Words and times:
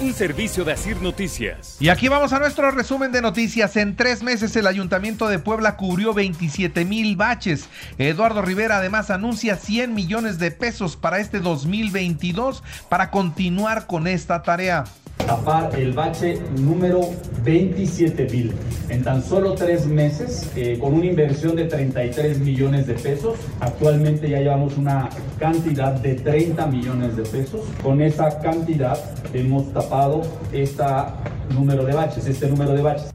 Un 0.00 0.14
servicio 0.14 0.64
de 0.64 0.72
Asir 0.72 1.02
Noticias. 1.02 1.76
Y 1.80 1.88
aquí 1.88 2.06
vamos 2.06 2.32
a 2.32 2.38
nuestro 2.38 2.70
resumen 2.70 3.10
de 3.10 3.20
noticias. 3.20 3.74
En 3.76 3.96
tres 3.96 4.22
meses 4.22 4.54
el 4.54 4.68
Ayuntamiento 4.68 5.26
de 5.26 5.40
Puebla 5.40 5.76
cubrió 5.76 6.14
27 6.14 6.84
mil 6.84 7.16
baches. 7.16 7.68
Eduardo 7.98 8.40
Rivera 8.40 8.76
además 8.76 9.10
anuncia 9.10 9.56
100 9.56 9.94
millones 9.94 10.38
de 10.38 10.52
pesos 10.52 10.96
para 10.96 11.18
este 11.18 11.40
2022 11.40 12.62
para 12.88 13.10
continuar 13.10 13.88
con 13.88 14.06
esta 14.06 14.44
tarea 14.44 14.84
tapar 15.26 15.78
el 15.78 15.92
bache 15.92 16.38
número 16.58 17.00
27 17.44 18.28
mil 18.30 18.52
en 18.88 19.02
tan 19.02 19.22
solo 19.22 19.54
tres 19.54 19.86
meses 19.86 20.50
eh, 20.56 20.78
con 20.80 20.94
una 20.94 21.06
inversión 21.06 21.56
de 21.56 21.64
33 21.64 22.38
millones 22.38 22.86
de 22.86 22.94
pesos. 22.94 23.38
Actualmente 23.60 24.28
ya 24.28 24.38
llevamos 24.40 24.76
una 24.76 25.08
cantidad 25.38 25.92
de 25.92 26.14
30 26.14 26.66
millones 26.66 27.16
de 27.16 27.22
pesos. 27.22 27.62
Con 27.82 28.00
esa 28.00 28.40
cantidad 28.40 28.98
hemos 29.32 29.72
tapado 29.72 30.22
este 30.52 30.84
número 31.54 31.84
de 31.84 31.92
baches, 31.94 32.26
este 32.26 32.48
número 32.48 32.72
de 32.72 32.82
baches. 32.82 33.10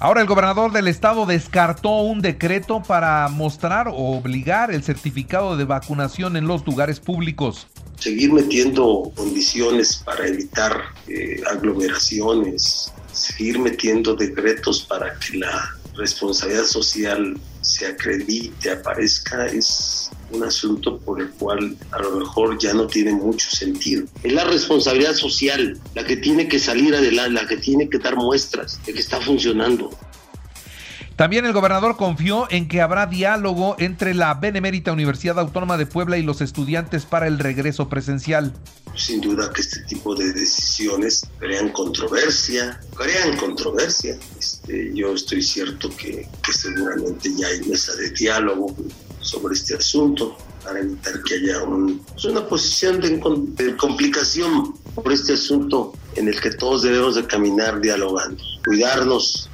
Ahora 0.00 0.20
el 0.20 0.28
gobernador 0.28 0.70
del 0.70 0.86
estado 0.86 1.26
descartó 1.26 2.02
un 2.02 2.20
decreto 2.20 2.80
para 2.84 3.26
mostrar 3.28 3.88
o 3.88 4.16
obligar 4.16 4.70
el 4.70 4.84
certificado 4.84 5.56
de 5.56 5.64
vacunación 5.64 6.36
en 6.36 6.46
los 6.46 6.64
lugares 6.64 7.00
públicos. 7.00 7.66
Seguir 7.98 8.32
metiendo 8.32 9.10
condiciones 9.16 9.96
para 9.96 10.28
evitar 10.28 10.72
eh, 11.08 11.42
aglomeraciones, 11.50 12.92
seguir 13.12 13.58
metiendo 13.58 14.14
decretos 14.14 14.84
para 14.84 15.18
que 15.18 15.38
la 15.38 15.74
responsabilidad 15.94 16.62
social 16.62 17.36
se 17.68 17.86
acredite, 17.86 18.70
aparezca, 18.70 19.46
es 19.46 20.10
un 20.30 20.42
asunto 20.42 20.98
por 20.98 21.20
el 21.20 21.28
cual 21.30 21.76
a 21.90 22.00
lo 22.00 22.16
mejor 22.16 22.58
ya 22.58 22.72
no 22.72 22.86
tiene 22.86 23.12
mucho 23.12 23.50
sentido. 23.50 24.06
Es 24.22 24.32
la 24.32 24.44
responsabilidad 24.44 25.14
social 25.14 25.78
la 25.94 26.04
que 26.04 26.16
tiene 26.16 26.48
que 26.48 26.58
salir 26.58 26.94
adelante, 26.94 27.40
la 27.42 27.46
que 27.46 27.58
tiene 27.58 27.88
que 27.88 27.98
dar 27.98 28.16
muestras 28.16 28.80
de 28.86 28.94
que 28.94 29.00
está 29.00 29.20
funcionando. 29.20 29.90
También 31.18 31.44
el 31.46 31.52
gobernador 31.52 31.96
confió 31.96 32.46
en 32.48 32.68
que 32.68 32.80
habrá 32.80 33.06
diálogo 33.06 33.74
entre 33.80 34.14
la 34.14 34.34
Benemérita 34.34 34.92
Universidad 34.92 35.40
Autónoma 35.40 35.76
de 35.76 35.84
Puebla 35.84 36.16
y 36.16 36.22
los 36.22 36.40
estudiantes 36.40 37.06
para 37.06 37.26
el 37.26 37.40
regreso 37.40 37.88
presencial. 37.88 38.54
Sin 38.94 39.20
duda 39.20 39.52
que 39.52 39.62
este 39.62 39.80
tipo 39.80 40.14
de 40.14 40.32
decisiones 40.32 41.26
crean 41.40 41.70
controversia, 41.70 42.78
crean 42.94 43.36
controversia. 43.36 44.16
Este, 44.38 44.92
yo 44.94 45.12
estoy 45.12 45.42
cierto 45.42 45.90
que, 45.96 46.28
seguramente 46.52 47.34
ya 47.36 47.48
hay 47.48 47.62
mesa 47.62 47.96
de 47.96 48.10
diálogo 48.10 48.76
sobre 49.20 49.56
este 49.56 49.74
asunto 49.74 50.38
para 50.62 50.78
evitar 50.78 51.20
que 51.24 51.34
haya 51.34 51.64
pues, 52.12 52.26
una 52.26 52.46
posición 52.46 53.00
de, 53.00 53.20
de 53.64 53.76
complicación 53.76 54.72
por 54.94 55.12
este 55.12 55.32
asunto 55.32 55.94
en 56.14 56.28
el 56.28 56.40
que 56.40 56.52
todos 56.52 56.84
debemos 56.84 57.16
de 57.16 57.26
caminar 57.26 57.80
dialogando, 57.80 58.40
cuidarnos, 58.64 59.50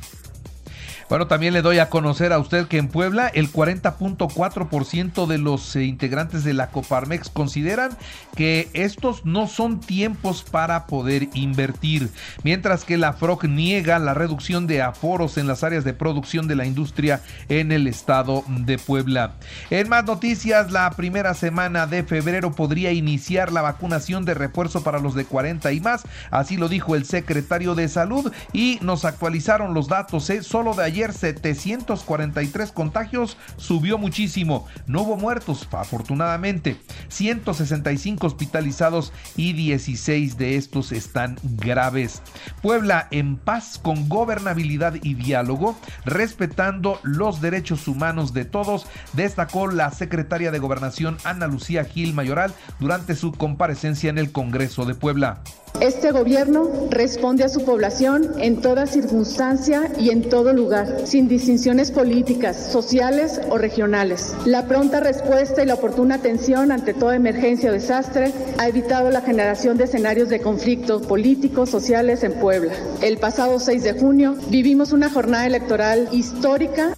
bueno, 1.09 1.27
también 1.27 1.53
le 1.53 1.63
doy 1.63 1.79
a 1.79 1.91
conocer 1.91 2.33
a 2.33 2.39
usted 2.39 2.67
que 2.67 2.79
en 2.79 2.89
Puebla 2.89 3.29
el 3.29 3.53
40.4% 3.53 5.27
de 5.27 5.39
los 5.39 5.77
eh, 5.77 5.85
integrantes 5.85 6.45
de 6.45 6.55
la 6.55 6.71
Coparmex 6.71 7.29
consideran 7.29 7.97
que 8.37 8.71
estos 8.73 9.25
no 9.27 9.47
son 9.47 9.81
tiempos 9.81 10.43
para 10.43 10.87
poder 10.87 11.29
invertir, 11.35 12.11
mientras 12.43 12.85
que 12.85 12.97
la 12.97 13.13
FROC 13.13 13.45
niega 13.45 13.99
la 13.99 14.15
reducción 14.15 14.67
de 14.67 14.83
aforos 14.83 15.37
en 15.37 15.47
las 15.47 15.63
áreas 15.63 15.85
de 15.85 15.93
producción 15.93 16.49
de 16.49 16.57
la 16.57 16.65
industria 16.65 17.21
en 17.49 17.71
el 17.71 17.87
estado 17.87 18.45
de 18.49 18.79
Puebla. 18.79 19.35
En 19.71 19.89
más 19.89 20.05
noticias, 20.05 20.73
la 20.73 20.91
primera 20.91 21.35
semana 21.35 21.87
de 21.87 22.03
febrero 22.03 22.53
podría 22.53 22.93
iniciar 22.93 23.53
la 23.53 23.63
vacunación 23.63 24.25
de 24.25 24.35
refuerzo 24.35 24.83
para 24.83 24.99
los 24.99 25.15
de 25.15 25.27
40 25.27 25.71
y 25.73 25.81
más, 25.81 26.05
así 26.31 26.57
lo 26.57 26.69
dijo 26.69 26.97
el 26.97 27.05
secretario 27.05 27.75
de 27.75 27.89
Salud 27.89 28.33
y 28.53 28.79
nos 28.81 29.05
actualizaron 29.05 29.75
los 29.75 29.89
datos, 29.89 30.31
¿eh? 30.31 30.43
solo 30.43 30.75
de 30.75 30.85
ayer 30.85 30.94
743 30.95 32.73
contagios, 32.73 33.37
subió 33.57 33.99
muchísimo. 33.99 34.67
No 34.87 35.03
hubo 35.03 35.17
muertos, 35.17 35.69
afortunadamente. 35.73 36.77
165 37.09 38.27
hospitalizados 38.27 39.13
y 39.37 39.53
16 39.53 40.39
de 40.39 40.57
estos 40.57 40.93
están 40.93 41.39
graves. 41.43 42.23
Puebla 42.63 43.09
en 43.11 43.37
paz 43.37 43.79
con 43.83 44.09
gobernabilidad 44.09 44.95
y 45.03 45.15
diálogo, 45.15 45.77
respetando 46.05 47.01
los 47.03 47.41
derechos 47.41 47.89
humanos 47.89 48.33
de 48.33 48.45
todos, 48.45 48.87
destacó 49.13 49.67
la 49.67 49.91
secretaria 49.91 50.51
de 50.51 50.59
Gobernación 50.59 51.17
Ana 51.25 51.47
Lucía 51.47 51.85
Gil 51.85 52.15
Mayoral 52.15 52.55
durante 52.79 53.15
su 53.15 53.33
comparecencia 53.33 54.11
en 54.11 54.19
el 54.19 54.33
Congreso 54.33 54.85
de 54.85 54.95
Puebla. 54.95 55.43
Este 55.81 56.13
gobierno 56.13 56.71
responde 56.89 57.45
a 57.45 57.49
su 57.49 57.65
población 57.65 58.31
en 58.39 58.63
toda 58.63 58.87
circunstancia 58.87 59.91
y 59.99 60.11
en 60.11 60.29
todo 60.29 60.53
lugar, 60.53 61.01
sin 61.05 61.29
distinciones 61.29 61.91
políticas, 61.91 62.57
sociales 62.57 63.41
o 63.51 63.59
regionales. 63.59 64.35
La 64.47 64.67
pronta 64.67 65.01
respuesta 65.01 65.63
y 65.63 65.67
la 65.67 65.75
oportuna 65.75 66.15
atención 66.15 66.73
ante 66.73 66.95
toda 66.95 67.17
emergencia 67.17 67.71
o 67.71 67.73
desastre 67.73 68.33
ha 68.57 68.69
evitado 68.69 69.11
la 69.11 69.21
generación 69.21 69.77
de 69.77 69.85
escenarios 69.85 70.29
de 70.29 70.41
conflictos 70.41 71.03
políticos, 71.03 71.71
sociales 71.71 72.23
en 72.23 72.35
Puebla. 72.35 72.73
El 73.03 73.19
pasado 73.19 73.59
6 73.59 73.83
de 73.83 73.93
junio 73.95 74.37
vivimos 74.49 74.93
una 74.93 75.11
jornada 75.11 75.47
electoral 75.47 76.09
histórica 76.13 76.94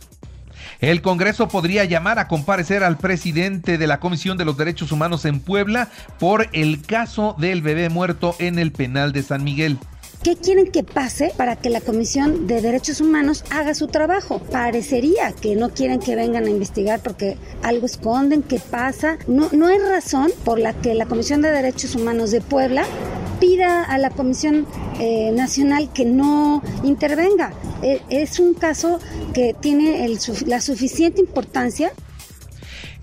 el 0.81 1.03
Congreso 1.03 1.48
podría 1.48 1.84
llamar 1.84 2.19
a 2.19 2.28
comparecer 2.28 2.84
al 2.84 2.98
presidente 2.98 3.78
de 3.78 3.87
la 3.87 4.00
Comisión 4.00 4.37
de 4.37 4.44
los 4.44 4.56
Derechos 4.56 4.92
Humanos 4.92 5.25
en 5.25 5.41
Puebla 5.41 5.88
por 6.19 6.48
el 6.53 6.82
caso 6.82 7.34
del 7.38 7.62
bebé 7.62 7.88
muerto 7.88 8.34
en 8.38 8.59
el 8.59 8.72
penal 8.72 9.12
de 9.12 9.22
San 9.22 9.44
Miguel. 9.44 9.78
¿Qué 10.22 10.34
quieren 10.34 10.72
que 10.72 10.82
pase 10.82 11.32
para 11.37 11.54
que 11.54 11.70
la 11.70 11.81
Comisión 11.81 12.47
de 12.48 12.60
Derechos 12.60 13.00
Humanos 13.00 13.44
haga 13.50 13.75
su 13.75 13.87
trabajo? 13.87 14.41
Parecería 14.41 15.32
que 15.32 15.54
no 15.54 15.70
quieren 15.70 16.00
que 16.00 16.16
vengan 16.16 16.47
a 16.47 16.50
investigar 16.50 17.00
porque 17.00 17.37
algo 17.62 17.87
esconden, 17.87 18.43
¿qué 18.43 18.58
pasa? 18.58 19.19
No, 19.28 19.48
no 19.53 19.69
hay 19.69 19.78
razón 19.78 20.32
por 20.44 20.58
la 20.58 20.72
que 20.72 20.94
la 20.94 21.06
Comisión 21.06 21.43
de 21.43 21.53
Derechos 21.53 21.94
Humanos 21.94 22.32
de 22.32 22.41
Puebla 22.41 22.84
pida 23.39 23.85
a 23.85 23.99
la 23.99 24.11
Comisión 24.11 24.67
eh, 25.01 25.31
Nacional 25.33 25.91
que 25.93 26.05
no 26.05 26.63
intervenga. 26.85 27.53
E, 27.83 28.01
es 28.09 28.39
un 28.41 28.55
caso 28.55 28.99
que 29.35 29.55
tiene 29.59 30.09
la 30.47 30.61
suficiente 30.61 31.21
importancia 31.21 31.93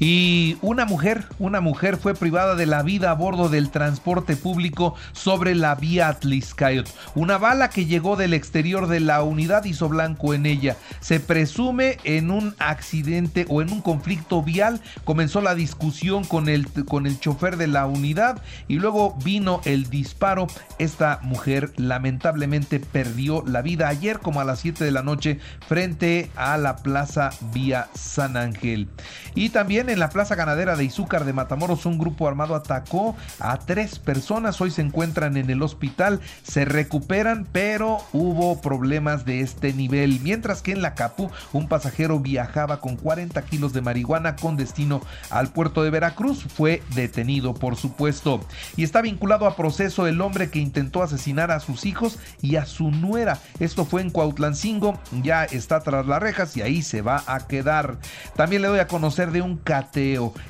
y 0.06 0.58
una 0.62 0.84
mujer, 0.84 1.24
una 1.40 1.62
mujer 1.62 1.96
fue 1.96 2.14
privada 2.14 2.56
de 2.56 2.66
la 2.66 2.84
vida 2.84 3.09
a 3.09 3.14
bordo 3.14 3.47
del 3.47 3.69
transporte 3.69 4.36
público 4.36 4.96
sobre 5.14 5.56
la 5.56 5.75
vía 5.75 6.09
Atliscayot. 6.09 6.94
Una 7.16 7.38
bala 7.38 7.69
que 7.69 7.86
llegó 7.86 8.18
del 8.18 8.34
exterior 8.34 8.88
de 8.88 9.00
la 9.00 9.24
unidad 9.24 9.64
hizo 9.64 9.88
blanco 9.88 10.34
en 10.34 10.46
ella. 10.46 10.75
Se 11.00 11.22
presume 11.22 12.00
en 12.03 12.31
un 12.31 12.53
accidente 12.59 13.46
o 13.47 13.61
en 13.61 13.72
un 13.72 13.79
conflicto 13.79 14.44
vial. 14.44 14.82
Comenzó 15.05 15.40
la 15.40 15.55
discusión 15.55 16.26
con 16.26 16.50
el, 16.50 16.67
con 16.84 17.08
el 17.08 17.17
chofer 17.22 17.55
de 17.55 17.67
la 17.67 17.85
unidad 17.85 18.41
y 18.67 18.79
luego 18.79 19.16
vino 19.23 19.61
el 19.64 19.90
disparo. 19.90 20.47
Esta 20.79 21.22
mujer 21.22 21.72
lamentablemente 21.78 22.82
perdió 22.82 23.41
la 23.47 23.61
vida 23.61 23.88
ayer 23.88 24.20
como 24.20 24.41
a 24.41 24.44
las 24.44 24.59
7 24.59 24.84
de 24.84 24.91
la 24.91 25.02
noche 25.02 25.40
frente 25.66 26.29
a 26.35 26.58
la 26.58 26.76
plaza 26.76 27.29
vía 27.53 27.88
San 27.96 28.35
Ángel. 28.35 28.90
Y 29.34 29.47
también 29.47 29.92
en 29.93 29.99
la 29.99 30.09
Plaza 30.09 30.35
Ganadera 30.35 30.75
de 30.75 30.84
Izúcar 30.84 31.23
de 31.23 31.34
Matamoros 31.34 31.85
un 31.85 31.99
grupo 31.99 32.28
armado 32.28 32.55
atacó 32.55 33.16
a 33.40 33.59
tres 33.59 33.99
personas. 33.99 34.59
Hoy 34.59 34.72
se 34.72 34.81
encuentran 34.81 35.37
en 35.37 35.49
el 35.51 35.61
hospital, 35.61 36.19
se 36.41 36.66
recuperan, 36.66 37.47
pero 37.51 37.99
hubo 38.11 38.59
problemas 38.59 39.23
de 39.23 39.41
este 39.41 39.72
nivel. 39.72 40.19
Mientras 40.22 40.61
que 40.63 40.72
en 40.72 40.81
la 40.81 40.95
Capu 40.95 41.29
un 41.53 41.67
pasajero 41.67 42.19
viajaba 42.19 42.79
con 42.79 42.95
40 42.95 43.40
kilos 43.43 43.72
de 43.72 43.81
marihuana 43.81 44.35
con 44.35 44.57
destino 44.57 45.01
al 45.29 45.49
puerto 45.49 45.84
de 45.84 45.91
Veracruz. 45.91 46.43
Fue 46.43 46.81
detenido, 46.95 47.53
por 47.53 47.75
supuesto. 47.75 48.43
Y 48.75 48.84
está 48.84 49.01
vinculado 49.01 49.45
a 49.45 49.55
proceso 49.55 50.07
el 50.07 50.22
hombre 50.22 50.49
que 50.49 50.59
intentó 50.59 51.03
asesinar 51.03 51.51
a 51.51 51.59
sus 51.59 51.85
hijos 51.85 52.17
y 52.41 52.55
a 52.55 52.66
su 52.66 52.90
nuera. 52.90 53.37
Esto 53.59 53.85
fue 53.85 54.01
en 54.01 54.09
Cuautlancingo. 54.09 54.99
Ya 55.22 55.45
está 55.45 55.81
tras 55.81 56.07
las 56.07 56.22
rejas 56.22 56.57
y 56.57 56.61
ahí 56.61 56.81
se 56.81 57.01
va 57.01 57.23
a 57.28 57.47
quedar. 57.47 57.97
También 58.35 58.63
le 58.63 58.69
doy 58.69 58.79
a 58.79 58.87
conocer 58.87 59.31
de 59.31 59.41
un 59.41 59.57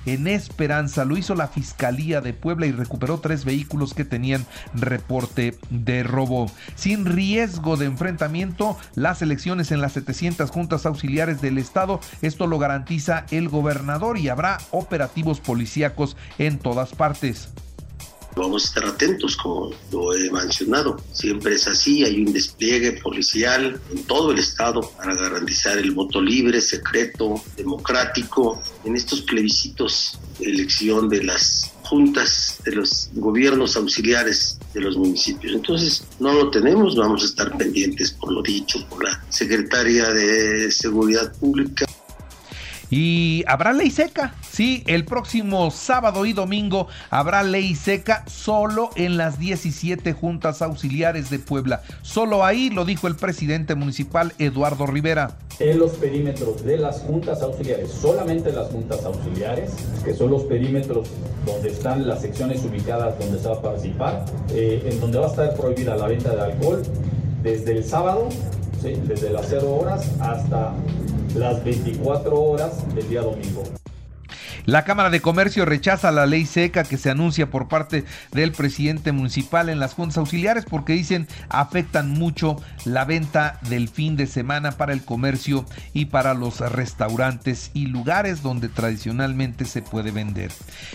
en 0.05 0.27
Esperanza. 0.27 1.05
Lo 1.05 1.17
hizo 1.17 1.35
la 1.35 1.47
Fiscalía 1.47 2.21
de 2.21 2.33
Puebla 2.33 2.65
y 2.65 2.71
recuperó 2.71 3.19
tres 3.19 3.45
vehículos 3.45 3.93
que 3.93 4.05
tenían 4.05 4.45
reporte 4.73 5.57
de 5.69 6.03
robo. 6.03 6.51
Sin 6.75 7.05
riesgo 7.05 7.77
de 7.77 7.85
enfrentamiento, 7.85 8.77
las 8.95 9.21
elecciones 9.21 9.71
en 9.71 9.81
las 9.81 9.93
700 9.93 10.49
juntas 10.49 10.85
auxiliares 10.85 11.41
del 11.41 11.57
Estado. 11.57 11.99
Esto 12.21 12.47
lo 12.47 12.59
garantiza 12.59 13.25
el 13.31 13.49
gobernador 13.49 14.17
y 14.17 14.29
habrá 14.29 14.57
operativos 14.71 15.39
policíacos 15.39 16.15
en 16.37 16.59
todas 16.59 16.93
partes. 16.93 17.49
Vamos 18.35 18.63
a 18.63 18.67
estar 18.67 18.85
atentos, 18.85 19.37
como 19.37 19.71
lo 19.91 20.13
he 20.13 20.31
mencionado. 20.31 20.97
Siempre 21.11 21.55
es 21.55 21.67
así, 21.67 22.03
hay 22.03 22.21
un 22.23 22.33
despliegue 22.33 22.93
policial 22.93 23.79
en 23.91 24.03
todo 24.03 24.31
el 24.31 24.39
Estado 24.39 24.81
para 24.97 25.15
garantizar 25.15 25.77
el 25.77 25.91
voto 25.91 26.21
libre, 26.21 26.59
secreto, 26.61 27.41
democrático 27.55 28.61
en 28.85 28.95
estos 28.95 29.21
plebiscitos 29.21 30.19
de 30.39 30.47
elección 30.47 31.09
de 31.09 31.23
las 31.23 31.71
juntas 31.83 32.59
de 32.65 32.71
los 32.71 33.09
gobiernos 33.13 33.75
auxiliares 33.75 34.57
de 34.73 34.81
los 34.81 34.97
municipios. 34.97 35.53
Entonces, 35.53 36.03
no 36.19 36.33
lo 36.33 36.49
tenemos, 36.49 36.95
vamos 36.95 37.21
a 37.21 37.25
estar 37.25 37.55
pendientes 37.57 38.11
por 38.11 38.31
lo 38.31 38.41
dicho 38.41 38.83
por 38.89 39.03
la 39.03 39.23
Secretaria 39.29 40.09
de 40.09 40.71
Seguridad 40.71 41.31
Pública. 41.37 41.85
Y 42.95 43.43
habrá 43.47 43.73
ley 43.73 43.89
seca. 43.89 44.35
Sí, 44.47 44.83
el 44.85 45.03
próximo 45.03 45.71
sábado 45.71 46.27
y 46.27 46.33
domingo 46.33 46.87
habrá 47.09 47.41
ley 47.41 47.73
seca 47.73 48.23
solo 48.27 48.91
en 48.95 49.17
las 49.17 49.39
17 49.39 50.13
juntas 50.13 50.61
auxiliares 50.61 51.31
de 51.31 51.39
Puebla. 51.39 51.81
Solo 52.03 52.45
ahí 52.45 52.69
lo 52.69 52.85
dijo 52.85 53.07
el 53.07 53.15
presidente 53.15 53.73
municipal 53.73 54.33
Eduardo 54.37 54.85
Rivera. 54.85 55.39
En 55.57 55.79
los 55.79 55.93
perímetros 55.93 56.63
de 56.63 56.77
las 56.77 56.99
juntas 56.99 57.41
auxiliares, 57.41 57.89
solamente 57.89 58.51
las 58.51 58.67
juntas 58.69 59.03
auxiliares, 59.05 59.71
que 60.05 60.13
son 60.13 60.29
los 60.29 60.43
perímetros 60.43 61.09
donde 61.47 61.69
están 61.69 62.07
las 62.07 62.21
secciones 62.21 62.63
ubicadas 62.63 63.17
donde 63.17 63.39
se 63.39 63.47
va 63.47 63.55
a 63.55 63.61
participar, 63.63 64.25
eh, 64.51 64.87
en 64.87 64.99
donde 64.99 65.17
va 65.17 65.25
a 65.25 65.29
estar 65.29 65.55
prohibida 65.55 65.95
la 65.95 66.05
venta 66.05 66.35
de 66.35 66.41
alcohol 66.43 66.83
desde 67.41 67.71
el 67.71 67.83
sábado, 67.83 68.29
¿sí? 68.83 69.01
desde 69.07 69.31
las 69.31 69.47
0 69.49 69.77
horas 69.81 70.11
hasta 70.19 70.75
las 71.35 71.63
24 71.63 72.39
horas 72.39 72.95
del 72.95 73.09
día 73.09 73.21
domingo. 73.21 73.63
La 74.65 74.85
Cámara 74.85 75.09
de 75.09 75.19
Comercio 75.19 75.65
rechaza 75.65 76.09
la 76.11 76.25
ley 76.25 76.45
seca 76.45 76.85
que 76.85 76.97
se 76.97 77.09
anuncia 77.09 77.49
por 77.49 77.67
parte 77.67 78.05
del 78.31 78.53
presidente 78.53 79.11
municipal 79.11 79.67
en 79.67 79.77
las 79.77 79.93
juntas 79.93 80.17
auxiliares 80.17 80.63
porque 80.63 80.93
dicen 80.93 81.27
afectan 81.49 82.11
mucho 82.11 82.55
la 82.85 83.03
venta 83.03 83.59
del 83.67 83.89
fin 83.89 84.15
de 84.15 84.25
semana 84.25 84.71
para 84.71 84.93
el 84.93 85.03
comercio 85.03 85.65
y 85.91 86.05
para 86.05 86.33
los 86.33 86.61
restaurantes 86.61 87.71
y 87.73 87.87
lugares 87.87 88.41
donde 88.41 88.69
tradicionalmente 88.69 89.65
se 89.65 89.81
puede 89.81 90.11
vender. 90.11 90.53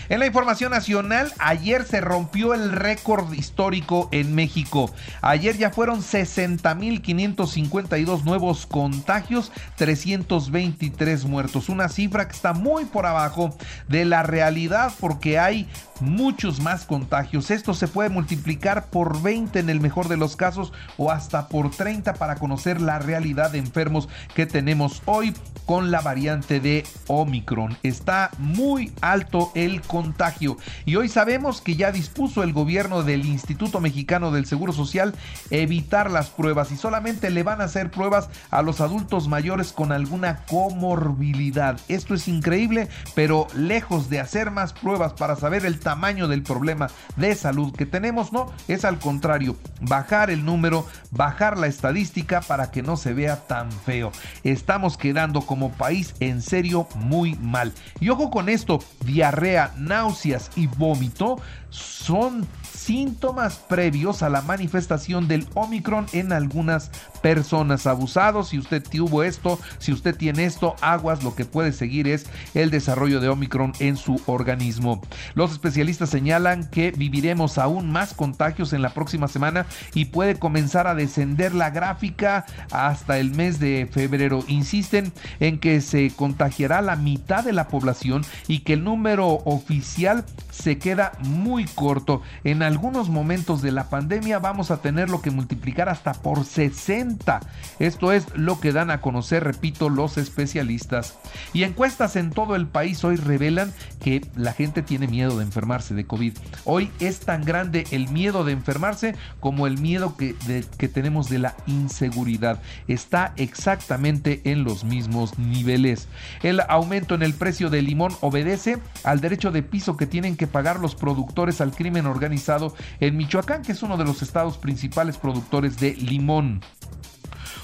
En 0.09 0.19
la 0.19 0.25
información 0.25 0.71
nacional, 0.71 1.31
ayer 1.37 1.83
se 1.83 2.01
rompió 2.01 2.55
el 2.55 2.71
récord 2.71 3.31
histórico 3.33 4.09
en 4.11 4.33
México. 4.33 4.91
Ayer 5.21 5.59
ya 5.59 5.69
fueron 5.69 6.01
60.552 6.01 8.23
nuevos 8.23 8.65
contagios, 8.65 9.51
323 9.75 11.25
muertos, 11.25 11.69
una 11.69 11.87
cifra 11.87 12.27
que 12.27 12.35
está 12.35 12.53
muy 12.53 12.85
por 12.85 13.05
abajo 13.05 13.55
de 13.87 14.05
la 14.05 14.23
realidad 14.23 14.91
porque 14.99 15.39
hay 15.39 15.67
muchos 16.01 16.59
más 16.61 16.85
contagios. 16.85 17.51
Esto 17.51 17.73
se 17.73 17.87
puede 17.87 18.09
multiplicar 18.09 18.87
por 18.87 19.21
20 19.21 19.59
en 19.59 19.69
el 19.69 19.81
mejor 19.81 20.07
de 20.07 20.17
los 20.17 20.35
casos 20.35 20.73
o 20.97 21.11
hasta 21.11 21.47
por 21.47 21.71
30 21.71 22.13
para 22.15 22.35
conocer 22.35 22.81
la 22.81 22.99
realidad 22.99 23.51
de 23.51 23.59
enfermos 23.59 24.09
que 24.33 24.45
tenemos 24.45 25.01
hoy 25.05 25.33
con 25.65 25.91
la 25.91 26.01
variante 26.01 26.59
de 26.59 26.83
Omicron. 27.07 27.77
Está 27.83 28.31
muy 28.39 28.91
alto 29.01 29.51
el 29.53 29.81
contagio 29.81 30.57
y 30.85 30.95
hoy 30.95 31.09
sabemos 31.09 31.61
que 31.61 31.75
ya 31.75 31.91
dispuso 31.91 32.41
el 32.41 32.53
gobierno 32.53 33.03
del 33.03 33.25
Instituto 33.25 33.79
Mexicano 33.79 34.31
del 34.31 34.45
Seguro 34.45 34.73
Social 34.73 35.13
evitar 35.51 36.09
las 36.09 36.29
pruebas 36.29 36.71
y 36.71 36.77
solamente 36.77 37.29
le 37.29 37.43
van 37.43 37.61
a 37.61 37.65
hacer 37.65 37.91
pruebas 37.91 38.29
a 38.49 38.61
los 38.61 38.81
adultos 38.81 39.27
mayores 39.27 39.71
con 39.71 39.91
alguna 39.91 40.43
comorbilidad. 40.47 41.79
Esto 41.87 42.15
es 42.15 42.27
increíble, 42.27 42.87
pero 43.13 43.47
lejos 43.55 44.09
de 44.09 44.19
hacer 44.19 44.51
más 44.51 44.73
pruebas 44.73 45.13
para 45.13 45.35
saber 45.35 45.65
el 45.65 45.79
del 46.27 46.43
problema 46.43 46.87
de 47.15 47.35
salud 47.35 47.75
que 47.75 47.85
tenemos, 47.85 48.33
no, 48.33 48.51
es 48.67 48.85
al 48.85 48.99
contrario, 48.99 49.55
bajar 49.81 50.29
el 50.29 50.45
número, 50.45 50.85
bajar 51.11 51.57
la 51.57 51.67
estadística 51.67 52.41
para 52.41 52.71
que 52.71 52.81
no 52.81 52.97
se 52.97 53.13
vea 53.13 53.47
tan 53.47 53.71
feo. 53.71 54.11
Estamos 54.43 54.97
quedando 54.97 55.41
como 55.41 55.71
país 55.71 56.13
en 56.19 56.41
serio 56.41 56.87
muy 56.95 57.35
mal. 57.35 57.73
Y 57.99 58.09
ojo 58.09 58.29
con 58.29 58.49
esto, 58.49 58.79
diarrea, 59.05 59.73
náuseas 59.77 60.51
y 60.55 60.67
vómito 60.67 61.37
son 61.69 62.47
síntomas 62.79 63.57
previos 63.57 64.23
a 64.23 64.29
la 64.29 64.41
manifestación 64.41 65.27
del 65.27 65.45
Omicron 65.53 66.05
en 66.13 66.31
algunas 66.31 66.89
personas 67.21 67.85
abusados. 67.85 68.49
Si 68.49 68.57
usted 68.57 68.81
tuvo 68.81 69.23
esto, 69.23 69.59
si 69.79 69.91
usted 69.91 70.15
tiene 70.15 70.45
esto, 70.45 70.75
aguas, 70.81 71.23
lo 71.23 71.35
que 71.35 71.45
puede 71.45 71.73
seguir 71.73 72.07
es 72.07 72.25
el 72.53 72.71
desarrollo 72.71 73.19
de 73.19 73.29
Omicron 73.29 73.73
en 73.79 73.97
su 73.97 74.21
organismo. 74.25 75.01
Los 75.35 75.51
especialistas 75.51 76.09
señalan 76.09 76.69
que 76.69 76.91
viviremos 76.91 77.57
aún 77.57 77.91
más 77.91 78.13
contagios 78.13 78.73
en 78.73 78.81
la 78.81 78.93
próxima 78.93 79.27
semana 79.27 79.65
y 79.93 80.05
puede 80.05 80.39
comenzar 80.39 80.87
a 80.87 80.95
descender 80.95 81.53
la 81.53 81.69
gráfica 81.71 82.45
hasta 82.71 83.19
el 83.19 83.31
mes 83.31 83.59
de 83.59 83.87
febrero. 83.91 84.43
Insisten 84.47 85.11
en 85.39 85.59
que 85.59 85.81
se 85.81 86.11
contagiará 86.15 86.81
la 86.81 86.95
mitad 86.95 87.43
de 87.43 87.53
la 87.53 87.67
población 87.67 88.23
y 88.47 88.59
que 88.59 88.73
el 88.73 88.83
número 88.83 89.27
oficial 89.27 90.25
se 90.51 90.77
queda 90.77 91.11
muy 91.19 91.65
corto. 91.65 92.21
En 92.43 92.63
algunos 92.69 93.09
momentos 93.09 93.63
de 93.63 93.71
la 93.71 93.89
pandemia 93.89 94.37
vamos 94.37 94.69
a 94.69 94.77
tenerlo 94.77 95.23
que 95.23 95.31
multiplicar 95.31 95.89
hasta 95.89 96.13
por 96.13 96.45
60. 96.45 97.39
Esto 97.79 98.11
es 98.11 98.27
lo 98.35 98.59
que 98.59 98.71
dan 98.71 98.91
a 98.91 99.01
conocer, 99.01 99.43
repito, 99.43 99.89
los 99.89 100.19
especialistas. 100.19 101.17
Y 101.51 101.63
encuestas 101.63 102.15
en 102.15 102.29
todo 102.29 102.55
el 102.55 102.67
país 102.67 103.03
hoy 103.03 103.15
revelan 103.15 103.73
que 103.99 104.23
la 104.35 104.53
gente 104.53 104.83
tiene 104.83 105.07
miedo 105.07 105.35
de 105.39 105.45
enfermarse 105.45 105.95
de 105.95 106.05
COVID. 106.05 106.37
Hoy 106.63 106.91
es 106.99 107.21
tan 107.21 107.43
grande 107.43 107.87
el 107.89 108.07
miedo 108.09 108.43
de 108.43 108.51
enfermarse 108.51 109.15
como 109.39 109.65
el 109.65 109.79
miedo 109.79 110.15
que, 110.15 110.35
que 110.77 110.87
tenemos 110.87 111.27
de 111.27 111.39
la 111.39 111.55
inseguridad. 111.65 112.61
Está 112.87 113.33
exactamente 113.35 114.41
en 114.43 114.63
los 114.63 114.83
mismos 114.83 115.39
niveles. 115.39 116.07
El 116.43 116.61
aumento 116.69 117.15
en 117.15 117.23
el 117.23 117.33
precio 117.33 117.71
del 117.71 117.87
limón 117.87 118.15
obedece 118.21 118.77
al 119.03 119.21
derecho 119.21 119.51
de 119.51 119.63
piso 119.63 119.97
que 119.97 120.05
tienen 120.05 120.37
que 120.37 120.45
pagar 120.45 120.79
los 120.79 120.93
productores 120.93 121.61
al 121.61 121.71
crimen 121.71 122.05
organizado 122.05 122.58
en 122.99 123.17
Michoacán, 123.17 123.61
que 123.61 123.71
es 123.71 123.83
uno 123.83 123.97
de 123.97 124.05
los 124.05 124.21
estados 124.21 124.57
principales 124.57 125.17
productores 125.17 125.79
de 125.79 125.95
limón. 125.95 126.61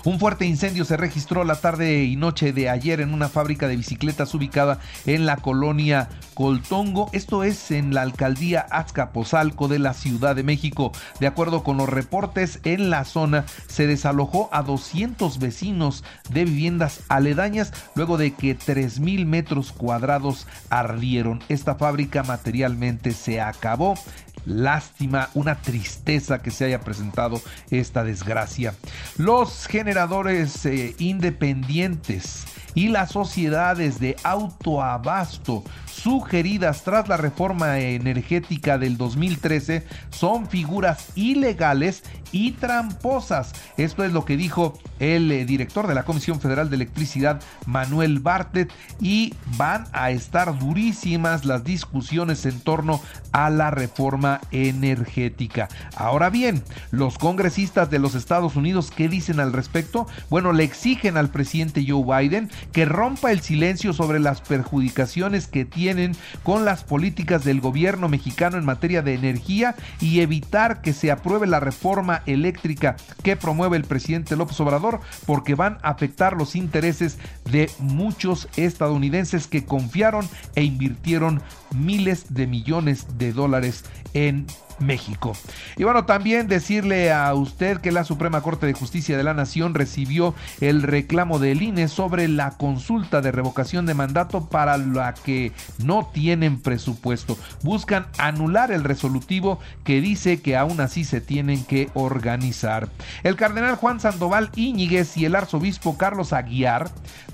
Un 0.06 0.20
fuerte 0.20 0.46
incendio 0.46 0.86
se 0.86 0.98
registró 0.98 1.44
la 1.44 1.56
tarde 1.56 2.04
y 2.04 2.16
noche 2.16 2.54
de 2.54 2.70
ayer 2.70 3.02
en 3.02 3.12
una 3.12 3.28
fábrica 3.28 3.68
de 3.68 3.76
bicicletas 3.76 4.36
ubicada 4.36 4.78
en 5.08 5.26
la 5.26 5.38
colonia 5.38 6.10
Coltongo. 6.36 7.10
Esto 7.12 7.44
es 7.44 7.72
en 7.72 7.92
la 7.92 8.04
alcaldía 8.04 8.68
Azcapotzalco 8.70 9.68
de 9.68 9.80
la 9.80 9.96
Ciudad 9.96 10.36
de 10.36 10.44
México. 10.44 10.92
De 11.20 11.26
acuerdo 11.26 11.64
con 11.64 11.78
los 11.78 11.90
reportes, 11.90 12.60
en 12.66 12.92
la 12.92 13.04
zona 13.04 13.46
se 13.66 13.88
desalojó 13.88 14.48
a 14.52 14.62
200 14.62 15.40
vecinos 15.40 16.04
de 16.30 16.46
viviendas 16.46 17.00
aledañas 17.10 17.74
luego 17.96 18.20
de 18.20 18.32
que 18.36 18.56
3.000 18.56 19.26
metros 19.26 19.72
cuadrados 19.72 20.46
ardieron. 20.70 21.42
Esta 21.50 21.74
fábrica 21.74 22.22
materialmente 22.22 23.10
se 23.10 23.42
acabó 23.42 23.96
lástima, 24.46 25.30
una 25.34 25.56
tristeza 25.62 26.42
que 26.42 26.52
se 26.52 26.66
haya 26.66 26.82
presentado 26.82 27.42
esta 27.72 28.04
desgracia. 28.04 28.74
Los 29.18 29.68
generadores 29.96 30.66
eh, 30.66 30.94
independientes 31.00 32.44
y 32.74 32.90
las 32.90 33.12
sociedades 33.14 33.98
de 33.98 34.18
autoabasto 34.24 35.64
sugeridas 36.06 36.84
tras 36.84 37.08
la 37.08 37.18
reforma 37.18 37.80
energética 37.80 38.78
del 38.78 38.96
2013 38.96 39.88
son 40.12 40.48
figuras 40.48 41.08
ilegales 41.16 42.04
y 42.32 42.52
tramposas. 42.52 43.54
Esto 43.78 44.04
es 44.04 44.12
lo 44.12 44.24
que 44.24 44.38
dijo 44.38 44.78
el 45.00 45.32
eh, 45.32 45.46
director 45.46 45.88
de 45.88 45.96
la 45.96 46.04
Comisión 46.04 46.40
Federal 46.40 46.70
de 46.70 46.76
Electricidad, 46.76 47.42
Manuel 47.66 48.20
Bartlett, 48.20 48.72
y 49.00 49.34
van 49.58 49.86
a 49.94 50.12
estar 50.12 50.60
durísimas 50.60 51.44
las 51.44 51.64
discusiones 51.64 52.46
en 52.46 52.60
torno 52.60 53.02
a 53.32 53.50
la 53.50 53.72
reforma 53.72 54.42
energética. 54.52 55.70
Ahora 55.96 56.30
bien, 56.30 56.62
los 56.92 57.18
congresistas 57.18 57.90
de 57.90 58.00
los 58.00 58.14
Estados 58.14 58.56
Unidos, 58.56 58.92
¿qué 58.96 59.10
dicen 59.10 59.40
al 59.40 59.54
respecto? 59.54 60.06
Bueno, 60.30 60.54
le 60.54 60.66
exigen 60.66 61.18
al 61.18 61.30
presidente 61.30 61.84
Joe 61.88 62.04
Biden 62.04 62.52
que 62.72 62.86
rompa 62.86 63.32
el 63.32 63.42
silencio 63.42 63.92
sobre 63.92 64.20
las 64.20 64.42
perjudicaciones 64.42 65.48
que 65.48 65.66
con 66.44 66.66
las 66.66 66.84
políticas 66.84 67.44
del 67.44 67.62
gobierno 67.62 68.10
mexicano 68.10 68.58
en 68.58 68.66
materia 68.66 69.02
de 69.02 69.14
energía 69.14 69.75
y 70.02 70.20
evitar 70.20 70.82
que 70.82 70.94
se 70.94 71.12
apruebe 71.12 71.48
la 71.48 71.60
reforma 71.60 72.22
eléctrica 72.25 72.96
que 73.24 73.36
promueve 73.36 73.78
el 73.78 73.86
presidente 73.86 74.36
López 74.36 74.60
Obrador 74.60 75.00
porque 75.25 75.56
van 75.56 75.78
a 75.82 75.90
afectar 75.90 76.36
los 76.36 76.56
intereses 76.56 77.18
de 77.50 77.70
muchos 77.80 78.48
estadounidenses 78.58 79.48
que 79.48 79.66
confiaron 79.66 80.28
e 80.56 80.64
invirtieron 80.64 81.42
miles 81.74 82.34
de 82.34 82.48
millones 82.48 83.18
de 83.18 83.34
dólares 83.34 83.84
en 84.16 84.48
México. 84.80 85.34
Y 85.78 85.84
bueno, 85.84 86.06
también 86.06 86.48
decirle 86.48 87.12
a 87.12 87.34
usted 87.34 87.80
que 87.80 87.92
la 87.92 88.04
Suprema 88.04 88.42
Corte 88.42 88.66
de 88.66 88.74
Justicia 88.74 89.18
de 89.18 89.24
la 89.24 89.34
Nación 89.34 89.74
recibió 89.74 90.34
el 90.62 90.82
reclamo 90.82 91.40
del 91.40 91.62
INE 91.62 91.88
sobre 91.88 92.28
la 92.28 92.52
consulta 92.52 93.22
de 93.22 93.32
revocación 93.32 93.86
de 93.86 93.94
mandato 93.94 94.50
para 94.50 94.78
la 94.78 95.14
que 95.14 95.52
no 95.84 96.10
tienen 96.14 96.60
presupuesto. 96.60 97.38
Buscan 97.64 98.08
anular 98.18 98.72
el 98.72 98.84
resolutivo 98.84 99.60
que 99.84 100.02
dice 100.02 100.42
que 100.42 100.58
aún 100.58 100.82
así 100.82 101.04
se 101.04 101.22
tienen 101.22 101.64
que 101.64 101.90
organizar. 101.94 102.90
El 103.24 103.36
cardenal 103.36 103.76
Juan 103.76 104.00
Sandoval 104.00 104.50
Íñiguez 104.56 105.16
y 105.18 105.26
el 105.26 105.36
arzobispo 105.36 105.98
Carlos 105.98 106.34
Aguiar 106.34 106.90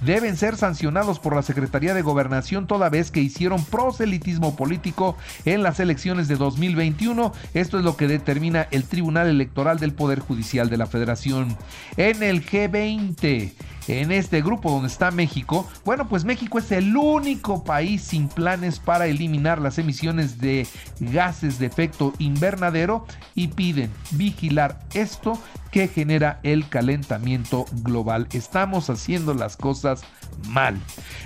deben 0.06 0.38
ser 0.38 0.58
sancionados 0.58 1.20
por 1.20 1.36
la 1.36 1.42
Secretaría 1.44 1.94
de 1.94 2.02
Gobernación 2.02 2.68
toda 2.68 2.90
vez 2.90 3.12
que 3.12 3.22
hicieron 3.22 3.64
proselitismo 3.66 4.56
político 4.56 5.18
en 5.46 5.64
las 5.64 5.80
elecciones 5.80 6.28
de 6.28 6.36
2021 6.72 7.34
esto 7.54 7.78
es 7.78 7.84
lo 7.84 7.98
que 7.98 8.08
determina 8.08 8.68
el 8.72 8.84
Tribunal 8.84 9.28
Electoral 9.28 9.80
del 9.80 9.94
Poder 9.94 10.20
Judicial 10.20 10.70
de 10.70 10.78
la 10.78 10.86
Federación. 10.86 11.58
En 11.98 12.24
el 12.24 12.46
G20, 12.46 13.52
en 14.00 14.12
este 14.12 14.42
grupo 14.42 14.72
donde 14.72 14.88
está 14.88 15.12
México, 15.12 15.68
bueno, 15.84 16.08
pues 16.08 16.24
México 16.24 16.60
es 16.60 16.72
el 16.72 16.96
único 16.96 17.64
país 17.64 18.02
sin 18.02 18.30
planes 18.30 18.80
para 18.80 19.08
eliminar 19.08 19.60
las 19.60 19.78
emisiones 19.78 20.40
de 20.40 20.68
gases 21.00 21.60
de 21.60 21.66
efecto 21.66 22.14
invernadero 22.18 23.06
y 23.36 23.50
piden 23.50 23.92
vigilar 24.12 24.80
esto 24.94 25.38
que 25.72 25.88
genera 25.88 26.40
el 26.44 26.68
calentamiento 26.68 27.66
global. 27.84 28.28
Estamos 28.32 28.90
haciendo 28.90 29.34
las 29.34 29.58
cosas 29.58 30.04
mal. 30.48 30.78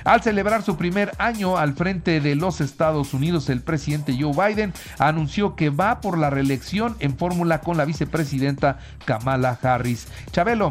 Al 0.04 0.22
celebrar 0.22 0.64
su 0.64 0.78
primer 0.78 1.12
año 1.18 1.58
al 1.58 1.74
frente 1.74 2.22
de 2.22 2.36
los 2.36 2.62
Estados 2.62 3.14
Unidos, 3.14 3.50
el 3.50 3.62
presidente 3.62 4.16
Joe 4.20 4.34
Biden 4.34 4.74
anunció 5.00 5.56
que 5.56 5.70
va 5.70 6.00
por 6.02 6.18
la 6.18 6.30
reelección 6.30 6.96
en 7.00 7.18
fórmula 7.18 7.62
con 7.62 7.78
la 7.78 7.86
vicepresidenta 7.86 8.78
Kamala 9.06 9.58
Harris. 9.62 10.08
Chabelo, 10.32 10.70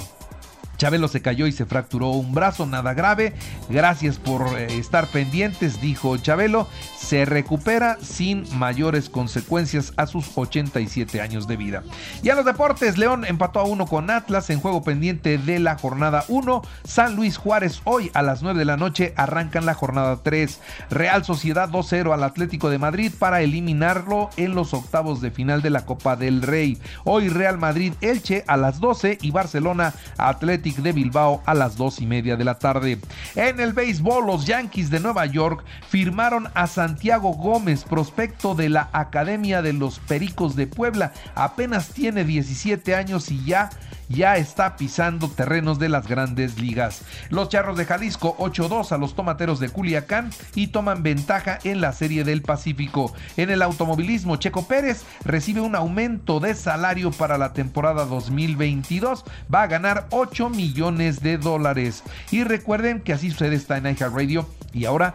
Chabelo 0.76 1.08
se 1.08 1.22
cayó 1.22 1.46
y 1.46 1.52
se 1.52 1.66
fracturó 1.66 2.10
un 2.10 2.34
brazo, 2.34 2.66
nada 2.66 2.94
grave. 2.94 3.34
Gracias 3.68 4.18
por 4.18 4.58
eh, 4.58 4.78
estar 4.78 5.06
pendientes, 5.08 5.80
dijo 5.80 6.16
Chabelo. 6.16 6.68
Se 6.98 7.24
recupera 7.24 7.98
sin 8.00 8.44
mayores 8.58 9.08
consecuencias 9.08 9.92
a 9.96 10.06
sus 10.06 10.36
87 10.36 11.20
años 11.20 11.46
de 11.46 11.56
vida. 11.56 11.82
Y 12.22 12.30
a 12.30 12.34
los 12.34 12.44
deportes, 12.44 12.98
León 12.98 13.24
empató 13.24 13.60
a 13.60 13.64
uno 13.64 13.86
con 13.86 14.10
Atlas 14.10 14.50
en 14.50 14.60
juego 14.60 14.82
pendiente 14.82 15.38
de 15.38 15.58
la 15.58 15.76
jornada 15.76 16.24
1. 16.28 16.62
San 16.84 17.14
Luis 17.14 17.36
Juárez 17.36 17.80
hoy 17.84 18.10
a 18.14 18.22
las 18.22 18.42
9 18.42 18.58
de 18.58 18.64
la 18.64 18.76
noche 18.76 19.12
arrancan 19.16 19.66
la 19.66 19.74
jornada 19.74 20.20
3. 20.22 20.60
Real 20.90 21.24
Sociedad 21.24 21.68
2-0 21.68 22.12
al 22.12 22.24
Atlético 22.24 22.70
de 22.70 22.78
Madrid 22.78 23.12
para 23.18 23.42
eliminarlo 23.42 24.30
en 24.36 24.54
los 24.54 24.74
octavos 24.74 25.20
de 25.20 25.30
final 25.30 25.62
de 25.62 25.70
la 25.70 25.84
Copa 25.84 26.16
del 26.16 26.42
Rey. 26.42 26.78
Hoy 27.04 27.28
Real 27.28 27.58
Madrid 27.58 27.92
Elche 28.00 28.44
a 28.46 28.56
las 28.56 28.80
12 28.80 29.18
y 29.20 29.30
Barcelona 29.30 29.94
Atlético 30.16 30.63
de 30.72 30.92
Bilbao 30.92 31.42
a 31.44 31.52
las 31.52 31.76
dos 31.76 32.00
y 32.00 32.06
media 32.06 32.36
de 32.36 32.44
la 32.44 32.58
tarde. 32.58 32.98
En 33.34 33.60
el 33.60 33.74
béisbol, 33.74 34.26
los 34.26 34.46
Yankees 34.46 34.88
de 34.88 34.98
Nueva 34.98 35.26
York 35.26 35.62
firmaron 35.88 36.48
a 36.54 36.66
Santiago 36.66 37.34
Gómez, 37.34 37.84
prospecto 37.84 38.54
de 38.54 38.70
la 38.70 38.88
Academia 38.92 39.60
de 39.60 39.74
los 39.74 39.98
Pericos 39.98 40.56
de 40.56 40.66
Puebla. 40.66 41.12
Apenas 41.34 41.88
tiene 41.90 42.24
17 42.24 42.94
años 42.94 43.30
y 43.30 43.44
ya 43.44 43.68
ya 44.08 44.36
está 44.36 44.76
pisando 44.76 45.28
terrenos 45.28 45.78
de 45.78 45.88
las 45.88 46.06
grandes 46.06 46.58
ligas. 46.58 47.02
Los 47.30 47.48
Charros 47.48 47.76
de 47.76 47.84
Jalisco 47.84 48.36
8-2 48.38 48.92
a 48.92 48.98
los 48.98 49.14
Tomateros 49.14 49.60
de 49.60 49.68
Culiacán 49.68 50.30
y 50.54 50.68
toman 50.68 51.02
ventaja 51.02 51.58
en 51.64 51.80
la 51.80 51.92
Serie 51.92 52.24
del 52.24 52.42
Pacífico. 52.42 53.14
En 53.36 53.50
el 53.50 53.62
automovilismo, 53.62 54.36
Checo 54.36 54.66
Pérez 54.66 55.04
recibe 55.24 55.60
un 55.60 55.74
aumento 55.74 56.40
de 56.40 56.54
salario 56.54 57.10
para 57.10 57.38
la 57.38 57.52
temporada 57.52 58.04
2022. 58.04 59.24
Va 59.52 59.62
a 59.62 59.66
ganar 59.66 60.06
8 60.10 60.50
millones 60.50 61.20
de 61.20 61.38
dólares. 61.38 62.02
Y 62.30 62.44
recuerden 62.44 63.00
que 63.00 63.12
así 63.12 63.30
sucede 63.30 63.56
está 63.56 63.76
en 63.78 63.96
Radio 63.96 64.48
y 64.72 64.84
ahora 64.86 65.14